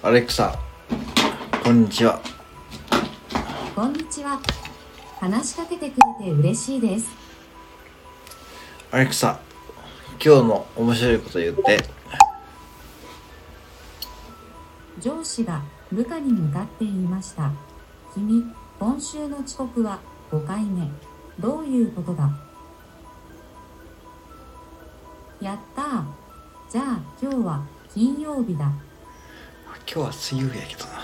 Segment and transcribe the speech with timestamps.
[0.00, 0.56] アレクサ
[1.64, 2.22] こんにちは
[3.74, 4.40] こんにちは。
[5.18, 7.08] 話しかけてくれて嬉しいです。
[8.92, 9.40] アレクサ
[10.24, 11.78] 今日の面白いこと言って
[15.00, 17.50] 上司が部下に向かって言いました。
[18.14, 18.44] 君、
[18.78, 19.98] 今週の遅刻は
[20.30, 20.88] 5回目。
[21.40, 22.30] どういうことだ？
[25.40, 26.04] やったー。
[26.70, 28.70] じゃあ今日は金曜日だ。
[29.90, 30.97] 今日は水曜日やけどな。